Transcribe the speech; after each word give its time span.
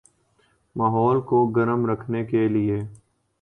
ماحول 0.75 1.21
کو 1.21 1.45
گرم 1.47 1.85
رکھنے 1.85 2.23
کے 2.25 2.47
لئے 2.47 2.79